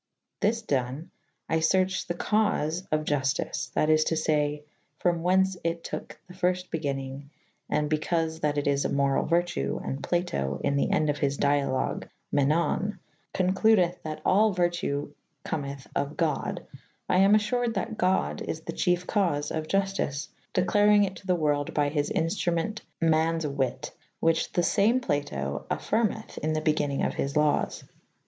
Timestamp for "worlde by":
21.37-21.89